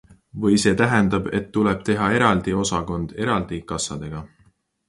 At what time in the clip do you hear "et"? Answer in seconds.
1.41-1.51